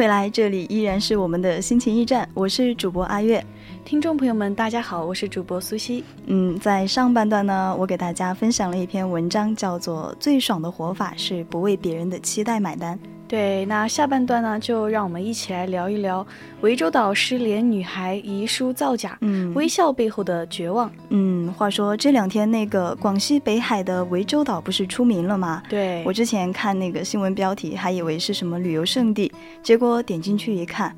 [0.00, 3.44] 回来，这里依然是我们的心情驿站，我是主播阿月。
[3.84, 6.02] 听众朋友们，大家好，我是主播苏西。
[6.24, 12.98] 嗯，在上半段呢，我给大家分享了一篇文章，叫做《最爽的活法是不为别人的期待买单》。
[13.30, 16.26] 对，那下半段呢，就让我们一起来聊一聊
[16.62, 20.90] 涠洲岛失联女孩遗书造假，嗯，微笑背后的绝望。
[21.10, 25.62] 嗯，话说这两天那个广西北海的涠洲岛不是出名了吗？
[25.68, 29.30] 对，我之前看那个新闻标题，还以为是什么旅游胜地，
[29.62, 30.92] 结果点进去一看。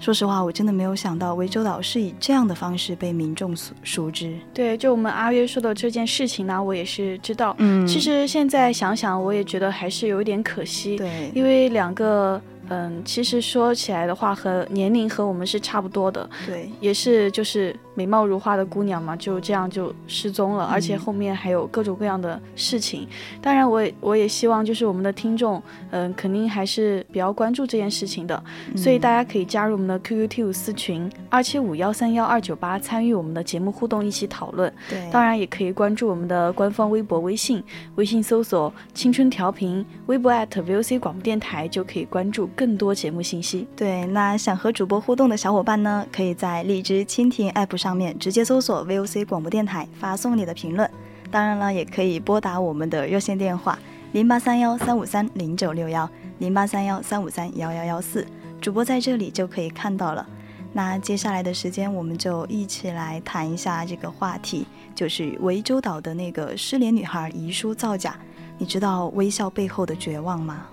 [0.00, 4.36] 说实话，我真的没有想到涠洲岛是以这样的方式被民众所熟知。
[4.52, 7.54] 对，就我们阿约说的这件事情呢，我也是知道。
[7.58, 10.96] 嗯，其实现在想想，我也觉得还是有一点可惜。
[10.96, 12.40] 对，因为两个。
[12.68, 23.06] 嗯，其实说起来的话，和年龄和我们是差不多的，对，也是就是美貌如花的姑娘嘛，就这样就失踪了，而且后面还有各种各样的事情。
[23.42, 28.42] 当然，我也我也希望就是我们的听众，嗯，肯定还是比较关注这件事情的，
[28.76, 34.72] 所以大家可以加入我们的 QQ T 五四群二七五幺三幺二九八，参与我们的节目互动，一起讨论。
[34.88, 37.62] 对，当然也可以关注我们的官方微博、微信，
[37.96, 42.48] 微信搜索“青春调频”，微博 @VOC 广播电台就可以关注。
[42.56, 50.88] 更多节目信息，对，那想和主播互动的小伙伴呢，可以在荔枝蜻蜓 app 上面直接搜索 VOC 广播电台，发送你的评论。
[51.30, 53.76] 当然了，也可以拨打我们的热线电话
[54.12, 58.24] 零八三幺三五三零九六幺零八三幺三五三幺幺幺四，
[58.60, 60.24] 主播在这里就可以看到了。
[60.72, 64.64] 那接下来的时间，我们就一起来谈一下这个话题，
[64.94, 68.16] 就是涠洲岛的那个失联女孩遗书造假。
[68.58, 70.66] 你知道微笑背后的绝望吗？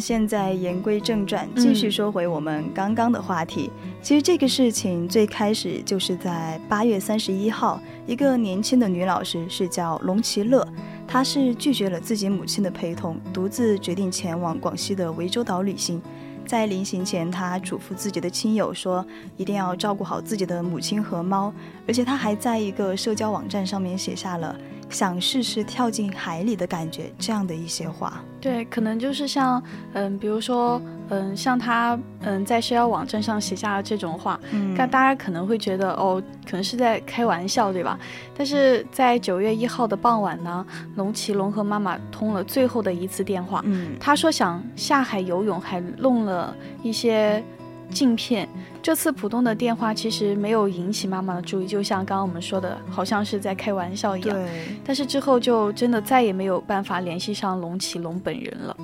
[0.00, 3.70] 现在言归正传，继续说回我们刚刚的话题。
[4.02, 10.66] 其实这个事情最开始就是在八月三十一号，一个年轻的女老师是叫龙其乐，
[11.06, 16.00] 她是拒绝了自己母亲的陪同，独自决定前往广西的涠洲岛旅行。
[16.46, 19.04] 在临行前，她嘱咐自己的亲友说，
[19.36, 21.52] 一定要照顾好自己的母亲和猫，
[21.88, 24.56] 而且她还在一个社交网站上面写下了。
[24.88, 37.98] 想试试跳进海里的感觉，这样的一些话，对，可能就是像，嗯，比如说，嗯，像他，嗯，在社交网站上写下这种话，嗯，但大家可能会觉得，哦，可能是在开玩笑，对吧？
[38.36, 40.64] 但是在九月一号的傍晚呢，
[40.94, 47.42] 龙奇龙和妈妈通了最后的一次电话，嗯，他说想下海游泳，还弄了一些。
[47.90, 48.48] 镜片，
[48.82, 54.36] 这次普通的电话其实没有引起妈妈的注意，就像刚刚我们说的，好像是在开玩笑一样。
[54.36, 54.48] 对。
[54.84, 58.76] 但是之后就真的再也没有办法联系上龙启龙本人了，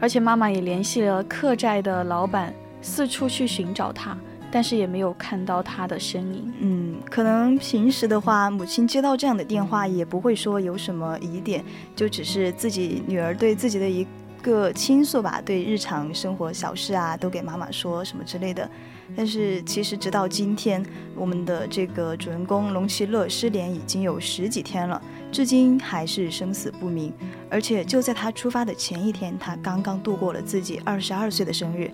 [0.00, 4.16] 而且妈妈也联系了客栈的老板，四处去寻找他，
[4.50, 6.52] 但是也没有看到他的身影。
[6.60, 11.64] 嗯，可能平时的话，母亲接到这样的电话也不会说有什么疑点，
[11.96, 14.06] 就只是自己女儿对自己的一。
[14.42, 18.68] 个倾诉吧，对日常生活小事啊，都给妈妈说什么之类的。
[19.16, 20.84] 但是其实直到今天，
[21.14, 25.00] 我们的这个主人公龙其乐失联已经有十几天了，
[25.30, 27.12] 至今还是生死不明。
[27.50, 31.90] 而且就在他出发的前一天，他刚刚度过了自己二十二岁的生日。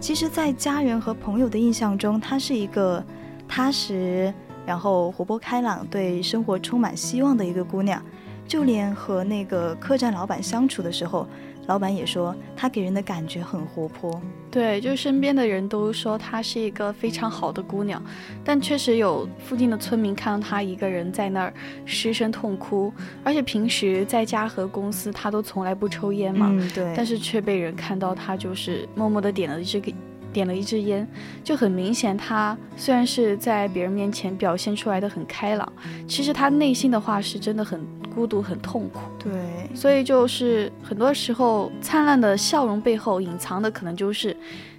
[0.00, 3.04] 其实，在家人和朋友的印象中，她是一个
[3.48, 4.32] 踏实，
[4.64, 8.00] 然后活泼开朗，对生活充满希望的一个姑娘。
[8.48, 11.28] 就连和那个客栈老板相处的时候，
[11.66, 14.20] 老板也说他给人的感觉很活泼。
[14.50, 18.02] 对，就身边的人都说她是一个非常好的姑娘，
[18.42, 21.52] 但确实有附近的村民看到她一个人在那儿
[21.84, 22.90] 失声痛哭，
[23.22, 29.92] 而且平时在家和公司她都从来不抽烟嘛，对，但是却被人看到她就是默默的点了这个。
[30.38, 31.04] 点了一支烟，
[31.42, 35.72] 就很明显，他虽然是在别人面前表现出来的很开朗，
[36.06, 39.00] 其实他内心的话是真的很孤独、很痛苦。
[39.18, 39.32] 对，
[39.74, 44.36] 所以就是很多时候，灿烂的笑容背后隐藏的可能就是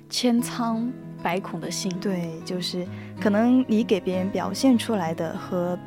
[0.10, 0.90] 千疮
[1.22, 1.94] 百孔的心。
[2.00, 2.88] 对，就是
[3.20, 5.78] 可能你给别人表现出来的和。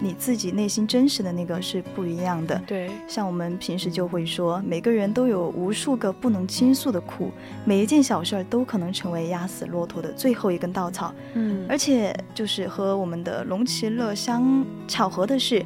[0.00, 2.60] 你自己内心真实的那个是不一样的。
[2.66, 7.30] 对，像我们平时就会说，每个人都有无数个不能倾诉的苦，
[7.64, 11.14] 每一件小事儿都可能成为压死骆驼的最后一根稻草。
[11.34, 15.64] 嗯，而且就是和我们的龙其乐相巧合的是，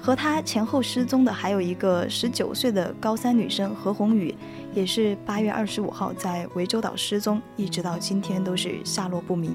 [0.00, 4.34] 和他前后失踪的还有一个十九岁的高三女生何红宇，
[4.74, 9.54] 也是八月二十五号在涠洲岛失踪，一直到今天都是下落不明。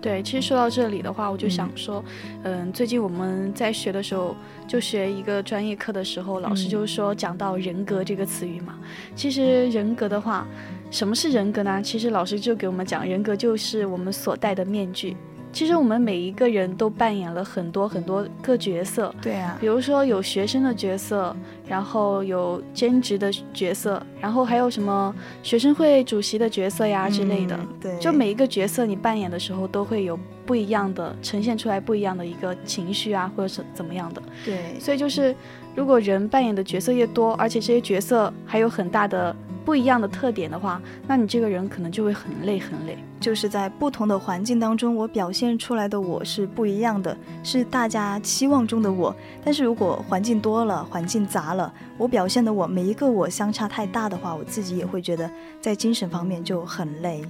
[0.00, 2.04] 对，其实说到这里的话，我就想说，
[2.44, 4.36] 嗯，最近我们在学的时候，
[4.68, 8.78] 就学一个专业课的时候，老师就是说讲到人格这个词语嘛。
[9.16, 10.46] 其实人格的话，
[10.90, 11.82] 什么是人格呢？
[11.82, 15.16] 其实老师就给我们讲，人格就是我们所戴的面具。
[15.56, 21.34] 其实我们每一个人都扮演了很多很多个角色，对啊，比如说有学生的角色，
[21.66, 27.58] 然后有兼职的角色，然后还有什么学生会主席的角色呀之类的。
[27.80, 34.22] 对，就每一个角色你扮演的时候，都会有不一样的呈现出来不一样的一个情绪啊，或者是怎么样的。
[34.44, 35.34] 对，所以就是
[35.74, 39.34] 如果人扮演的角色越多，而且这些角色还有很大的。
[39.66, 42.96] 不一样的特点的话，那你这个人可能就会很累很累。
[43.18, 49.14] 就是在不同的环境当中，我表现出来的我是不一样的，是大家期望中的我。
[49.44, 55.28] 但是如果环境多了，环境杂了，我表现的我每一个我相差太大的话，我自己也会觉得
[55.60, 57.24] 在精神方面就很累。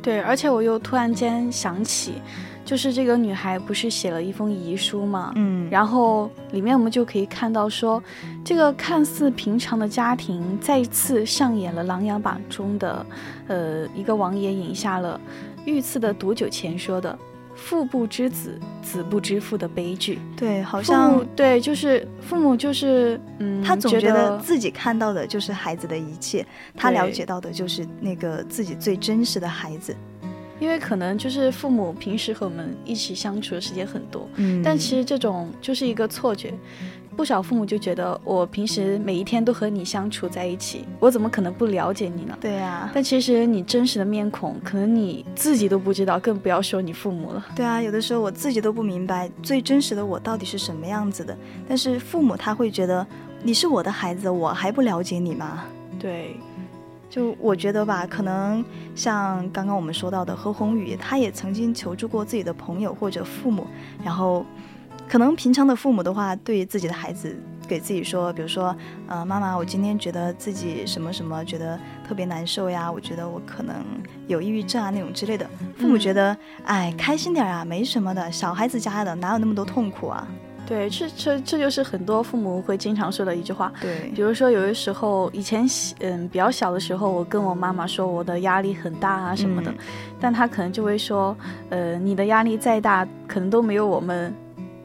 [0.00, 2.14] 对，而且我又突然间想起。
[2.72, 8.02] 就是这个女孩不是写了一封遗书嘛，嗯，然后里面我们就可以看到说，
[8.42, 13.04] 这个看似平常的家庭再次上演了《琅琊榜》中的，
[13.46, 15.20] 呃，一个王爷饮下了
[15.66, 17.18] 御赐的毒酒前说的
[17.54, 20.18] “父不知子，子不知父”的悲剧。
[20.34, 29.94] 对，好像对，就是父母就是嗯，他总觉得自己看到的就是孩子的一切，他了解到的就是那个自己最真实的孩子。
[30.62, 36.54] 因为可能就是父母平时和我们一起相处的时间很多，嗯，但其实这种就是一个错觉，
[37.16, 42.38] 不少父母就觉得我平时每一天都和你相处在一起，我怎么可能不了解你呢？
[42.40, 47.44] 对呀，但其实你真实的面孔，可能你自己都不知道，更不要说你父母了。
[47.56, 51.36] 对啊，有的时候我自己都不明白最真实的我到底是什么样子的，
[51.68, 53.04] 但是父母他会觉得
[53.42, 55.64] 你是我的孩子，我还不了解你吗？
[55.98, 56.36] 对。
[57.12, 58.64] 就我觉得吧，可能
[58.94, 63.66] 像刚刚我们说到的何宏宇，他也曾经求助过自己的朋友或者父母，
[64.02, 64.46] 然后，
[65.06, 67.36] 可能平常的父母的话，对于自己的孩子，
[67.68, 68.74] 给自己说，比如说，
[69.08, 71.78] 呃，妈妈，我今天觉得自己什么什么，觉得
[72.08, 73.84] 特别难受呀，我觉得我可能
[74.26, 80.26] 有抑郁症啊那种之类的，父母觉得，哎，开心点啊，没什么的，小孩子家的哪有那么多痛苦啊。
[80.66, 83.72] 对，这这这就是很多父母会经常说的一句话。
[83.80, 85.66] 对，比如说有的时候，以前
[86.00, 89.72] 嗯比较小的时候，我跟我妈妈说我的压力很大啊什么的，
[90.20, 91.36] 但她可能就会说，
[91.70, 94.34] 呃，你的压力再大，可能都没有我们。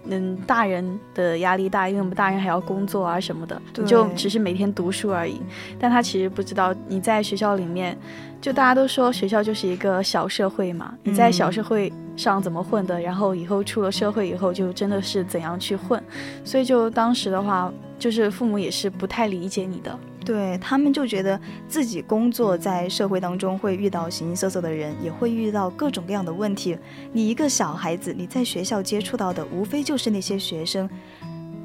[0.10, 5.42] 嗯，大人的压力大，因为我们大人还要工作啊什么的，你就只是每天读书而已。
[5.78, 7.98] 但她其实不知道，你在学校里面，
[8.40, 16.04] 就大家都说学校就是一个小社会嘛，你在小社会上怎么混的，然后以后出了社会以后就真的是怎样去混。
[16.44, 19.98] 所以就当时的话，就是父母也是不太理解你的。
[20.26, 26.78] 对他们就觉得自己工作在社会当中会遇到形形色色的人，也会遇到各种各样的问题。
[27.14, 30.90] 你一个小孩子，你在学校接触到的无非就是那些学生，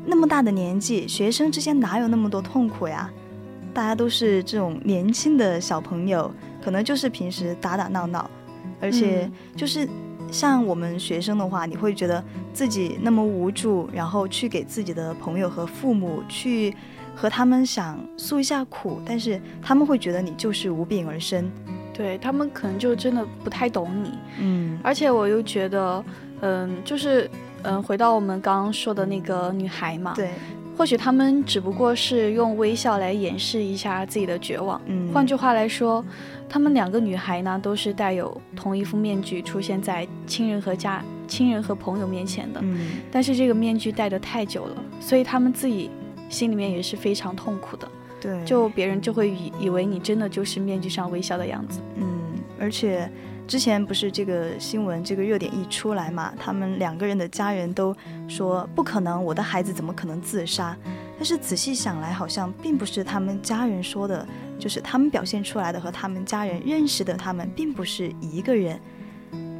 [0.06, 3.11] 那么大的年纪，学生之间哪有那么多痛苦呀？
[3.75, 6.30] 大家都是这种年轻的小朋友，
[6.62, 8.30] 可能就是平时打打闹闹，
[8.80, 9.88] 而且就是
[10.33, 16.75] 像我们学生的话，你会觉得自己那么无助，然后去给自己的朋友和父母去。
[17.15, 21.49] 和他们想诉一下苦，但是他们会觉得你就是无病而生，
[21.93, 26.03] 对他们可能就真的不太懂你，嗯，而且我又觉得，
[26.41, 27.31] 嗯，就是
[27.65, 30.31] 嗯，回到我们刚刚说的那个女孩嘛，对，
[30.83, 36.05] 或许他们只不过是用微笑来掩饰一下自己的绝望，嗯，换句话来说，
[36.49, 45.89] 他们两个女孩呢都是带有同一副面具出现在亲人和家亲人和朋友面前的，嗯，但是这个面具戴得太久了，所以他们自己。
[46.29, 47.87] 心里面也是非常痛苦的，
[48.19, 51.79] 对，就别人就会以以为你真的就是面具上微笑的样子。
[51.97, 52.07] 嗯，
[52.59, 53.07] 而且
[53.46, 57.94] 之前不是这个新闻这个热点一出来嘛，他们两个人的家人都
[58.26, 60.76] 说不可能，我的孩子怎么可能自杀？
[61.16, 64.26] 但是仔细想来，好像并不是他们家人说的，
[64.58, 68.80] 就是他们表现出来的和他们家人认识的他们并不是一个人。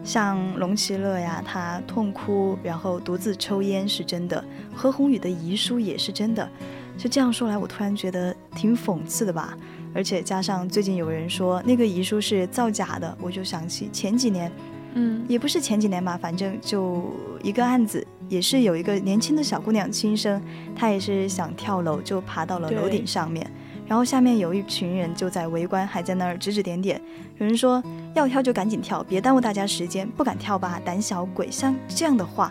[0.05, 4.43] 像龙其乐呀，他痛哭然后独自抽烟是真的；
[4.75, 6.49] 何宏宇的遗书也是真的。
[6.97, 9.57] 就这样说来，我突然觉得挺讽刺的吧。
[9.95, 14.51] 而且加上最近有人说那个遗书是造假的，我就想起前几年，
[14.95, 20.41] 嗯，也不是前几年吧，反正就一个案子，也是有一个年轻的小姑娘轻生，
[20.75, 23.49] 她也是想跳楼，就爬到了楼顶上面。
[23.87, 26.99] 然后下面有一群人就在围观，还在那儿指指点点。
[27.37, 27.83] 有人说
[28.15, 30.09] 要跳就赶紧跳，别耽误大家时间。
[30.09, 31.51] 不敢跳吧，胆小鬼。
[31.51, 32.51] 像这样的话，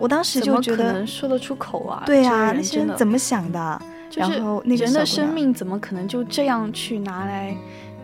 [0.00, 2.02] 我当时就觉得说得出口啊？
[2.04, 3.82] 对啊，那些人怎么想的？
[4.14, 7.56] 然后人的生命怎么可能就这样去拿来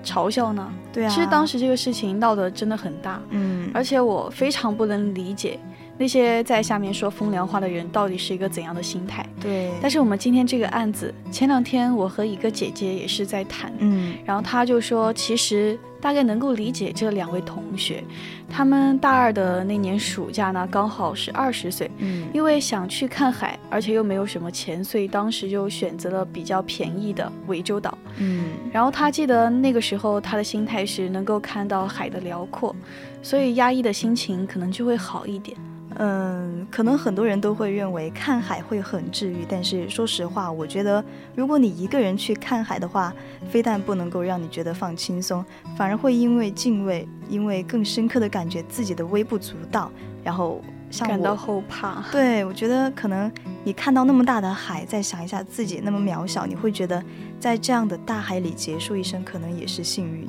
[0.05, 0.73] 嘲笑呢？
[0.93, 3.21] 对啊，其实当时这个事情闹得真的很大。
[3.31, 5.59] 嗯，而且我非常不能理解。
[5.99, 9.25] 那些在下面说风凉话的人到底是一个怎样的心态？
[9.39, 9.71] 对。
[9.83, 18.03] 但是我们今天这个案子，前两天我和一个姐姐也是在谈，嗯，然后她就说，其实大概能够理解这两位同学，
[18.49, 28.47] 他们大二的那年暑假呢，刚好是二十岁，嗯，因为想去看海，而且又没有什么钱，所以当时就选择了比较便宜的涠洲岛，嗯。
[28.73, 32.75] 然后他记得那个时候他的心态是能够看到海的辽阔，
[33.23, 35.57] 所以压抑的心情可能就会好一点。
[35.97, 41.05] 嗯，可能很多人都会认为看海会很治愈，但是说实话，我觉得
[41.35, 43.13] 如果你一个人去看海的话，
[43.51, 45.45] 非但不能够让你觉得放轻松，
[45.77, 49.91] 反而会因为敬畏，因为更深刻的感觉自己的微不足道，
[50.23, 52.05] 然后像感到后怕。
[52.13, 53.31] 对，我觉得可能
[53.65, 57.03] 你看到那么大的海，再想一下自己那么渺小，你会觉得
[57.41, 60.29] 在这样的大海里结束一生，可能也是幸运。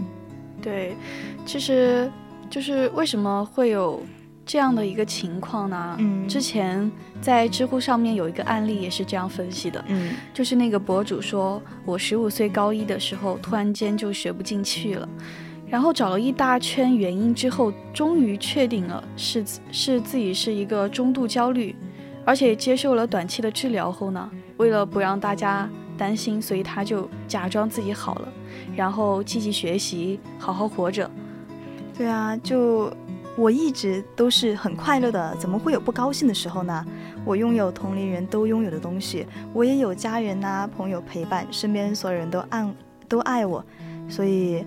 [0.60, 0.96] 对，
[1.46, 2.12] 其实
[2.50, 4.01] 就是为什么会有。
[4.51, 6.91] 这样的一个情况呢，嗯，之前
[7.22, 15.08] 在知乎上面有一个案例也是这样分析的，嗯，就是那个博主说，我十五岁高一的时候，突然间就学不进去了，
[15.70, 21.74] 然后找了一大圈原因之后，终于确定了是是自己是一个中度焦虑，
[22.25, 28.27] 而且接受了短期的治疗后呢，为了不让大家担心，所以他就假装自己好了，
[28.75, 31.10] 然后积极学习，好好活着。
[31.98, 32.91] 对啊，就。
[33.41, 36.86] 我一直都是很快乐的，怎么会有不高兴的时候呢？
[37.25, 42.71] 我拥有同龄人都拥有的东西，我也有家人呐、朋友陪伴，身边所有人都爱
[43.10, 43.65] 都爱我，
[44.07, 44.63] 所以。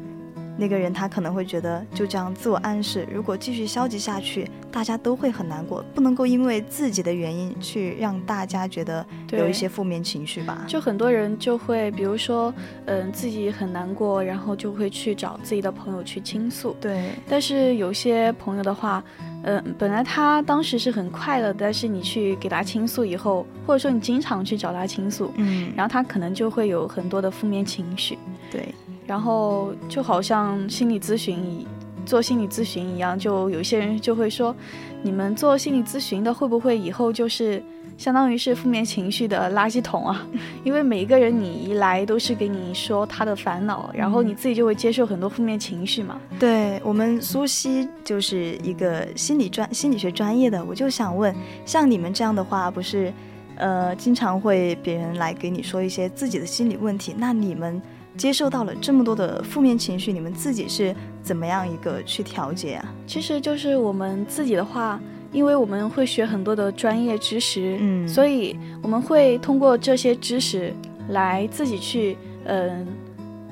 [0.57, 5.85] 那个人他可能会觉得就这样自我暗示，如果继续消极下去，大家都会很难过。
[5.95, 10.65] 不能够因为自己的原因去让大家觉得有一些负面情绪吧。
[10.69, 12.53] 就很多人就会，比如说，
[12.87, 16.77] 嗯，自己很难过，然后就会去找自己的朋友去倾诉。
[16.81, 17.11] 对。
[17.29, 19.03] 但是有些朋友的话，
[19.43, 28.17] 嗯，本来他当时是很快乐，但是你去给他倾诉以后，或者说你经常去找他倾诉，嗯，然后他可能就会有很多的负面情绪。
[28.51, 28.69] 对。
[29.07, 31.67] 然后就好像心理咨询一
[32.07, 34.55] 做心理咨询一样，就有些人就会说，
[35.03, 37.63] 你们做心理咨询的会不会以后就是
[37.97, 40.27] 相当于是负面情绪的垃圾桶啊？
[40.65, 46.21] 因为每一个人你一来都是给你说他的烦恼，然后你自己就会接受很多负面情绪嘛。
[46.39, 51.35] 对我们苏西就是一个心理专心理学专业的，我就想问，
[51.65, 53.11] 像你们这样的话，不是
[53.57, 57.81] 呃经常会别人来给你说一些自己的心理问题，那你们？
[58.17, 62.95] 接受到了这么多的负面情绪，你们自己是怎么样一个去调节啊？
[63.07, 65.01] 其实就是我们自己的话，
[65.33, 70.73] 因为我们会学很多的专业知识，嗯，所以我们会通过这些知识
[71.09, 72.87] 来自己去，嗯，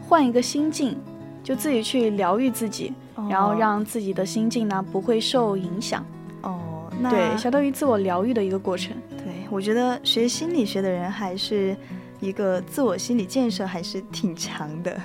[0.09, 0.97] 换一个心境，
[1.43, 2.93] 就自己去疗愈自己，
[3.29, 6.05] 然后让自己的心境呢不会受影响。
[6.43, 8.95] 哦，那对，相当于自我疗愈的一个过程。
[9.11, 11.77] 对，我觉得学心理学的人还是。
[12.23, 14.99] 一个自我心理建设还是挺强的。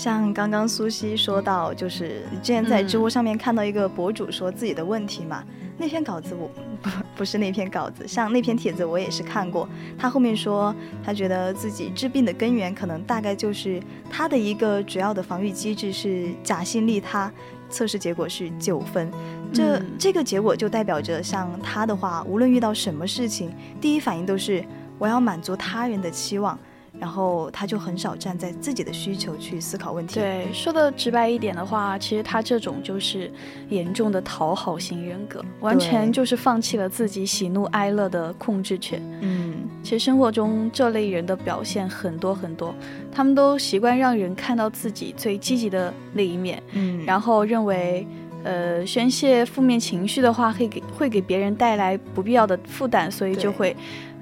[0.00, 5.44] 像刚刚苏西说到，就是你之前在知乎上面看到一个博主说自己的问题嘛，
[5.76, 6.88] 那篇稿子我不
[7.20, 13.78] 不是那篇稿子，像那篇帖子我也是看过，他后面说他觉得自己治病的根源可能大概就是
[14.10, 17.30] 他的一个主要的防御机制是假性利他，
[17.68, 19.12] 测试结果是九分，
[19.52, 23.50] 这这个结果就代表着像他的话，无论遇到什么事情，
[23.82, 24.64] 第一反应都是
[24.98, 26.58] 我要满足他人的期望。
[27.00, 30.20] 然后他就很少站在自己的需求去思考问题。
[30.20, 33.32] 对，说的直白一点的话，其实他这种就是
[33.70, 39.00] 严重的讨好型人格，完全就是放弃了自己喜怒哀乐的控制权。
[39.22, 42.74] 嗯，其实生活中这类人的表现很多很多，
[43.10, 46.62] 他们都习惯让人看到自己最积极的那一面。
[46.72, 48.06] 嗯，然后认为，
[48.44, 53.74] 呃，宣泄负面情绪的话会给会给别人带来不必要的负担，所以就会，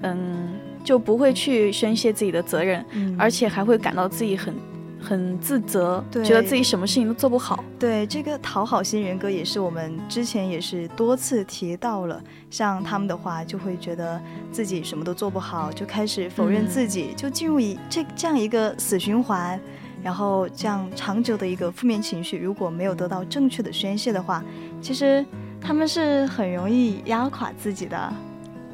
[0.02, 0.48] 嗯。
[0.88, 2.82] 就不会去宣泄自己的责任，
[3.18, 4.54] 而且还会感到自己很
[4.98, 7.62] 很自责，觉得自己什么事情都做不好。
[7.78, 12.18] 对这个讨好型人格，也是我们之前也是多次提到了。
[12.48, 14.18] 像他们的话，就会觉得
[14.50, 19.60] 自己什么都做不好，就开始否认自己，就进入一这这样一个死循环。
[20.02, 24.42] 然后这样长久的一个负面情绪，如果没有得到正确的宣泄的话，
[24.80, 25.22] 其实
[25.60, 28.10] 他们是很容易压垮自己的。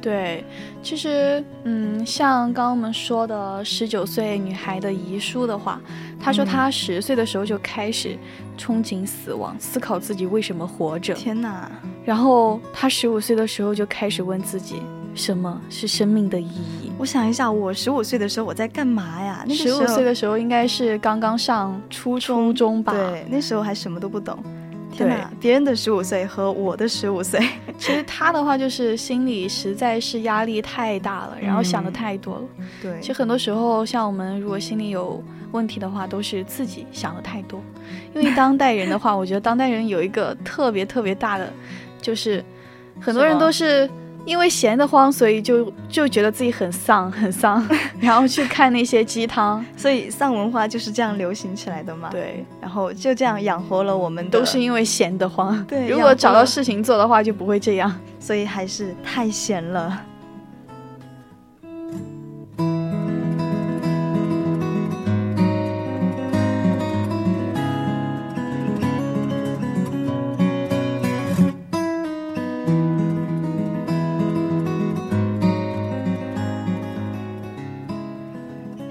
[0.05, 0.45] 对，
[0.83, 5.81] 其实，嗯，像刚刚我们说的十九岁女孩的遗书的话，
[6.19, 8.15] 她说她十岁的时候就开始
[8.55, 11.15] 憧憬死亡，思考自己为什么活着。
[11.15, 11.71] 天哪！
[12.05, 14.75] 然后她十五岁的时候就开始问自己，
[15.15, 16.91] 什么是生命的意义？
[16.99, 19.43] 我想一下，我十五岁的时候我在干嘛呀？
[19.47, 22.93] 那十五岁的时候应该是刚刚上初中吧？
[22.93, 24.37] 对，那时候还什么都不懂。
[24.91, 25.31] 天哪！
[25.41, 27.39] 别人的十五岁和我的十五岁，
[27.77, 32.41] 其实他的话就是心里实在是压力太大了，然后想的太多了。
[32.81, 37.61] 对，其实很多时候像我们如果心里有问题的话，都是自己想的太多。
[38.13, 41.51] 因为当代人的话，我觉得当代人有一个特别特别大的，
[42.01, 42.43] 就是
[42.99, 43.89] 很多人都是。
[44.25, 47.65] 因为闲得慌，所以就就觉得自己很丧，很丧，
[48.01, 52.09] 然后去看那些鸡汤， 所以丧文化就是这样流行起来的嘛。
[52.11, 55.63] 对，然后就这样养活了我们，都是因为闲得慌。
[55.65, 57.93] 对，如果找到事情做的话，就不会这样。
[58.19, 60.01] 所以还是太闲了。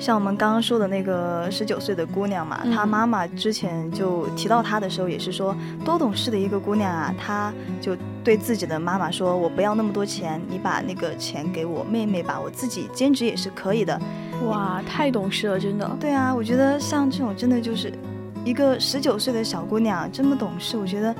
[0.04, 7.14] 像我们刚刚说的那个十九岁的姑娘嘛，她妈妈之前就提到她的时候，也是说多懂事的一个姑娘啊。
[7.18, 13.98] 她就对自己的妈妈说：“我不要那么多钱，你把那个钱给我妹妹吧，我自己兼职也是可以的。”
[14.44, 15.90] 哇，太懂事了，真的。
[15.98, 17.90] 对啊，我觉得像这种真的就是
[18.44, 21.14] 一个十九岁的小姑娘这么懂事，我觉得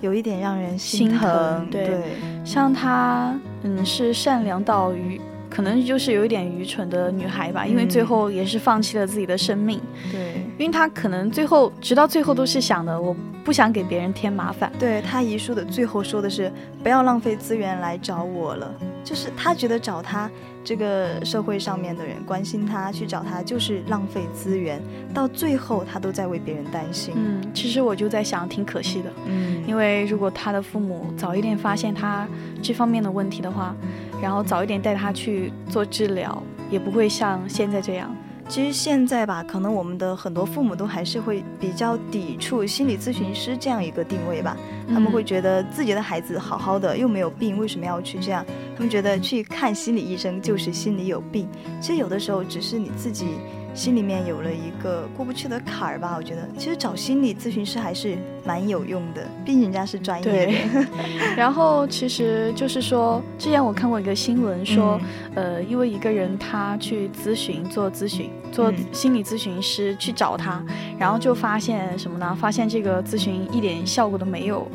[0.00, 1.68] 有一点让人心疼。
[1.70, 5.20] 对，像她，嗯，是善良到于。
[5.54, 9.80] 可能就是有一点愚蠢的女孩吧，因为最后也是放弃了自己的生命。
[10.10, 13.14] 对，因为她可能最后直到最后都是想的，我
[13.44, 14.72] 不想给别人添麻烦。
[14.80, 16.50] 对她遗书的最后说的是，
[16.82, 20.30] 不要浪费资源来找我了，就是他觉得找他。
[20.66, 24.80] 这个社会上面的人关心他，去找他就是浪费资源，
[25.12, 27.12] 到最后他都在为别人担心。
[27.14, 29.12] 嗯，其实我就在想，挺可惜的。
[29.26, 32.26] 嗯，因为如果他的父母早一点发现他
[32.62, 33.76] 这方面的问题的话，
[34.22, 38.10] 然后早一点带他去做治疗，也不会像现在这样。
[38.48, 44.56] 其实现在吧，可能我们的很多父母都还是会比较抵触心理咨询师这样一个定位吧。
[44.88, 48.44] 他们会觉得自己的孩子好好的，又没有病，为什么要去这样？
[48.76, 51.48] 他们觉得去看心理医生就是心里有病。
[51.80, 53.26] 其实有的时候只是你自己。
[53.74, 60.86] 心里面有了一个过不去的坎儿吧，我觉得其实找心理咨询师还是蛮有用的，毕竟人家是专业的。
[61.36, 65.00] 然后其实就是说，之前我看过一个新闻说，
[65.34, 70.64] 呃，因为一个人他去咨询做咨询做心理咨询师去找他，
[70.96, 72.36] 然后就发现什么呢？
[72.40, 74.66] 发现这个咨询一点效果都没有，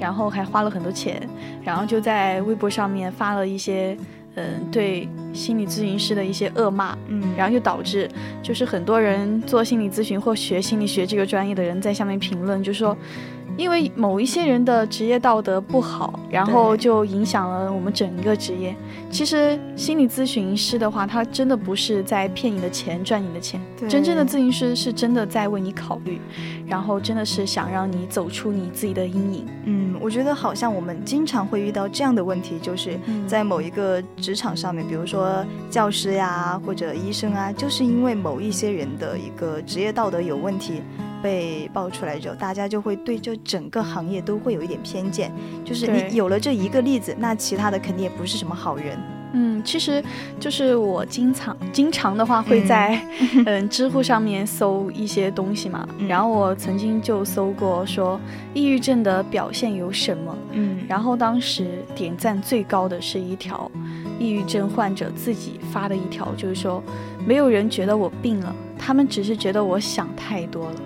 [0.00, 1.28] 然后还花了很多钱，
[1.62, 3.96] 然后就在微博上面发了一些。
[4.38, 8.08] 嗯，对心理咨询师的一些恶骂，嗯，然后就导致
[8.42, 12.96] 就是很多人做心理咨询或学心理学这个专业的人在下面评论，就说。
[13.58, 18.74] 因为某一些人的职业道德不好，然后就影响了我们整个职业。
[19.10, 23.60] 其实心理咨询师的话，他真的不是在骗你的钱、赚你的钱。
[23.88, 26.20] 真正的咨询师是真的在为你考虑，
[26.68, 29.46] 然后真的是想让你走出你自己的阴影。
[29.64, 40.80] 嗯，我觉得好像我们经常会遇到这样的问题，就是在某一个职场上面，比如说教师呀或者医生啊，就是因为某一些人的一个职业道德有问题。
[41.22, 45.32] 被爆出来之后，大家就会对这整个行业都会有一点偏见，
[45.64, 48.98] 就是你有了这一个例子，那其他的肯定也不是什么好人。
[49.34, 50.02] 嗯，其实
[50.40, 52.98] 就是我经常经常的话会在
[53.44, 53.68] 嗯。
[53.68, 58.18] 知乎上面搜一些东西嘛，然后我曾经就搜过说
[58.54, 63.70] 抑郁症的表现有什么，嗯，然后当时点赞最高的是一条
[64.18, 66.82] 抑郁症患者自己发的一条，就是说
[67.26, 70.80] 没有人觉得我病了，他们只是觉得我想太多了。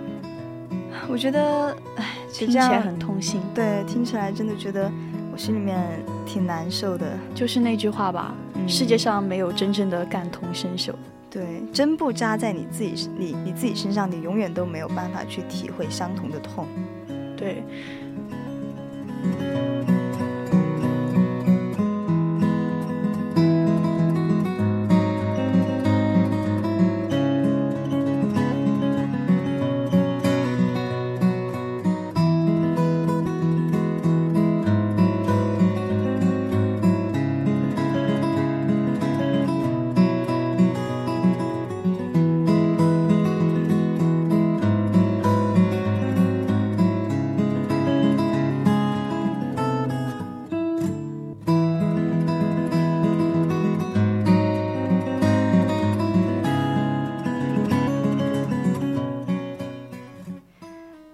[1.09, 3.41] 我觉得，哎，听起来很痛心。
[3.55, 4.91] 对，听起来真的觉得。
[5.35, 5.81] 我心里面
[6.27, 8.35] 挺难受的，就是那句话吧，
[8.69, 10.93] 世界上没有真正的感同身受。
[11.31, 16.67] 对，针不扎在你自己你你自己身上，你永远都没有办法去体会相同的痛。
[17.35, 17.63] 对。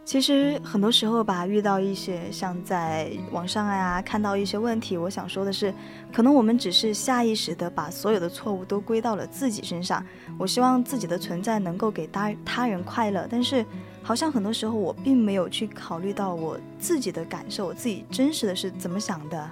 [0.09, 5.71] 其实很多时候吧，遇到一些像在网上呀看到一些问题，我想说的是，
[6.11, 10.03] 可能我们只是下意识的把所有的错误都归到了自己身上。
[10.39, 13.63] 我希望自己的存在能够给他他人快乐，但是
[14.03, 19.51] 好像很多时候我并没有去考虑到我自己的感受，我自己真实的是怎么想的。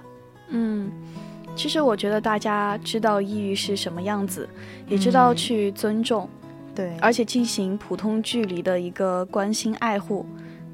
[0.49, 0.91] 嗯，
[1.55, 4.49] 其实我觉得大家知道抑郁是什么样子，
[4.87, 6.27] 也知道去尊重，
[6.73, 10.25] 对，而且进行普通距离的一个关心爱护。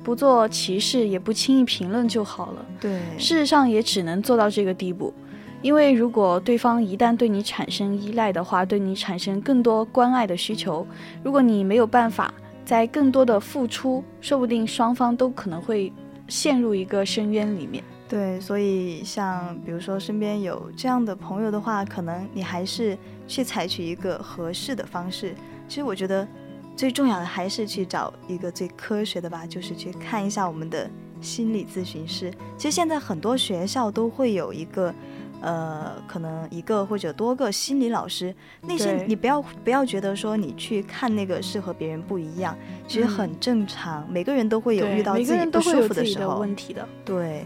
[0.04, 2.66] 不做歧视，也不轻易评论就好了。
[2.82, 5.14] 对，事实上也只能做到这个地步，
[5.62, 10.86] 因为如果对方一旦对你产生依赖的话，对你产生更多关爱的需求，
[11.24, 12.34] 如果你没有办法
[12.66, 15.92] 在更多的付出，说不定双方都可能会
[16.28, 17.84] 陷入一个深渊里面。
[18.10, 25.34] 对，所以像比如说身边有这样的朋友的话，可能你还是去采取一个合适的方式。
[25.68, 26.28] 其实我觉得。
[26.76, 30.90] 最重要的还是去找一个最科学的吧，就是去看一下我们的
[31.22, 32.32] 心理咨询师。
[32.58, 34.94] 其实现在很多学校都会有一个，
[35.42, 38.34] 呃，可能一个或者多个心理老师。
[38.62, 42.58] 那些你不要不要觉得说你去看那个是和别人不一样，
[42.88, 44.06] 其实很正常。
[44.12, 46.40] 每个人都会有遇到自己不舒服的时候。
[46.40, 46.88] 问题的。
[47.06, 47.46] 对。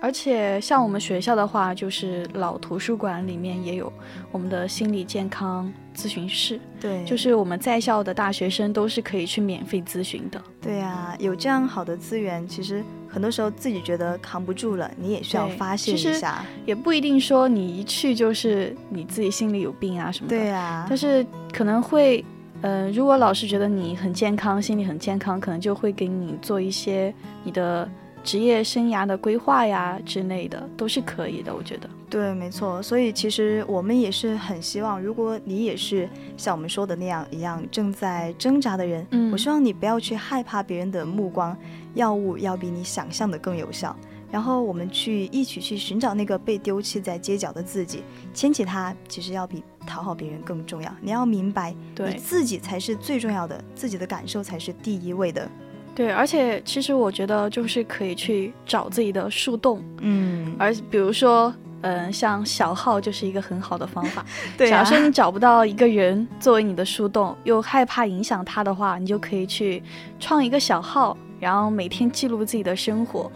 [0.00, 3.92] 而且像我们学校的话，就是老图书馆里面也有
[4.30, 6.60] 我们的心理健康咨询室。
[6.80, 10.40] 对，就是我们在校的大学生都是可以去免费咨询的。
[10.60, 16.44] 对呀，有这样好的资源，其实很多时候自己觉得扛不住了，你也需要发泄一下。
[16.64, 20.36] 也不一定说你一去就是你自己心里有病啊什么的。
[20.36, 20.86] 对呀。
[20.88, 22.24] 但是可能会，
[22.62, 27.88] 呃，如果老师觉得你很健康，心理很健康，可能就会给你做一些你的。
[28.22, 31.88] 职业生涯的规划呀之类的都是可以的，我觉得。
[32.10, 32.82] 对，没错。
[32.82, 41.56] 所以其实我们也是很希望，如果你也是像我们说的那样一样正在挣扎的人，嗯，我希望你不要去害怕别人的目光，
[41.94, 43.94] 药物要比你想象的更有效。
[44.30, 48.02] 然后我们去一起去寻找那个被丢弃在街角的自己，
[48.34, 50.94] 牵起他，其实要比讨好别人更重要。
[51.00, 55.50] 你要明白，你自己才是最重要的，自己的感受才是第一位的。
[55.98, 64.24] 对，而且其实我觉得就是可以去找自己的树洞，嗯，而比如说，嗯，像小号就是一个很好的方法。
[64.56, 69.82] 对，假设你找不到一个人作为你的树洞，又害怕影响他的话，你就可以去
[70.20, 73.28] 创一个小号，然后每天记录自己的生活，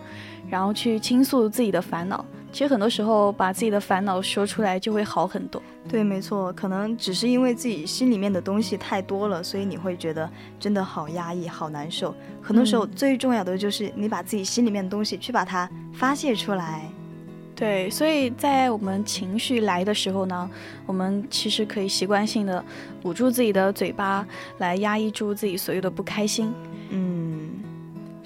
[0.49, 2.25] 然后去倾诉自己的烦恼。
[2.53, 5.61] 其实很多时候把自己的烦恼说出来就会好很多。
[5.89, 10.29] 对，没错，可能只是因为自己心里面的东西太多了，所以你会觉得
[10.61, 12.15] 真的好压抑、好难受。
[12.43, 16.89] 很多时候最重要的就是你把自己心里面的东西去把它发泄出来。
[17.55, 20.51] 对，所以在我们情绪来的时候呢，
[20.85, 22.65] 我们其实可以习惯性的
[23.05, 24.27] 捂住自己的嘴巴，
[24.59, 26.53] 来压抑住自己所有的不开心。
[26.91, 27.51] 嗯，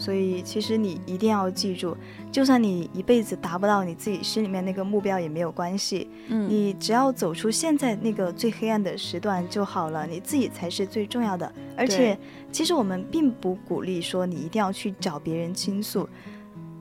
[0.07, 1.97] 所以其实你一定要记住。
[2.31, 11.53] 就算你一辈子达不到你自己心里面那个目标也没有关系，嗯，你只要走出现在那个最黑暗的时段就好了，你自己才是最重要的。
[11.77, 12.17] 而且，
[12.53, 16.09] 其实我们并不鼓励说你一定要去找别人倾诉，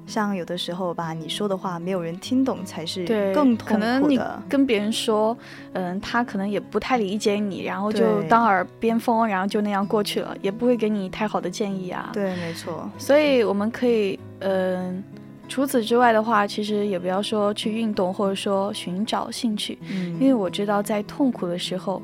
[0.07, 3.75] 像有的时候吧，你说的话没有人听懂才是对更痛苦的。
[3.75, 5.37] 可能你跟别人说，
[5.73, 12.09] 嗯，他可能也不太理解你，然后就当耳边风，然后就那样过去了，也不会给你太好的建议啊。
[12.13, 12.89] 对，没错。
[12.97, 15.03] 所以我们可以，嗯，
[15.47, 22.01] 除此之外的话，其实也不要说去运动，或者说寻找兴趣，嗯，因为我知道在痛苦的时候。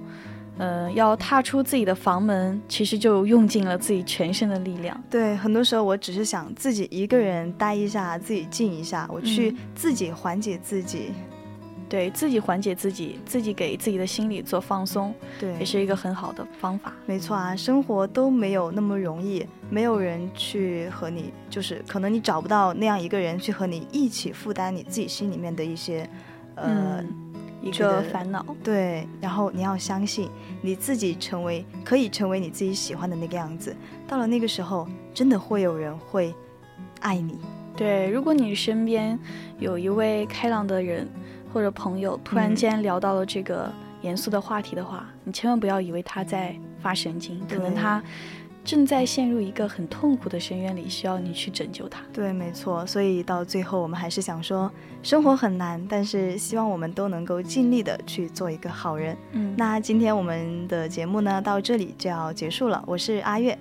[0.61, 5.03] 呃，要踏出自己的房门，其实就用尽了自己全身的力量。
[5.09, 11.13] 对，很多时候我只是想自己一个人待一下，自己静一下，我去自己缓解自己，
[11.89, 16.93] 对自己缓解自己，自己给自己的心理做放松，对，也是一个很好的方法。
[17.07, 26.07] 没错啊，生活都没有那么容易，没有人去和你，就是可能你找不到那样一个人去和你一起负担你自己心里面的一些，
[26.53, 27.03] 呃。
[27.61, 30.29] 一个烦恼，对，然后你要相信
[30.61, 33.75] 你自己成为可以成为你自己喜欢的那个样子，
[34.07, 36.33] 到了那个时候，真的会有人会
[37.01, 37.39] 爱你。
[37.77, 39.17] 对，如果你身边
[39.59, 41.07] 有一位开朗的人
[41.53, 43.71] 或者朋友，突然间聊到了这个
[44.01, 48.01] 严肃的话题的话，你千万不要以为他在发神经，可能他。
[48.63, 52.01] 正在陷入一个很痛苦的深渊里，需要你去拯救他。
[52.13, 52.85] 对，没错。
[52.85, 54.71] 所以到最后，我们还是想说，
[55.01, 59.17] 生活很难，但是希望我们都能够尽力的去做一个好人。
[59.31, 62.83] 嗯，那今天我们的节目呢，到这里就要结束了。
[62.85, 63.57] 我是阿月，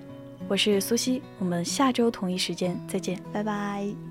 [0.47, 4.10] 我是苏西，我们下周同一时间再见，拜拜。